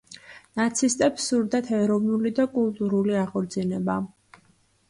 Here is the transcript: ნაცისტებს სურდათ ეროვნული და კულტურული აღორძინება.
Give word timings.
ნაცისტებს 0.59 1.27
სურდათ 1.33 1.69
ეროვნული 1.81 2.31
და 2.39 2.47
კულტურული 2.57 3.19
აღორძინება. 3.27 3.99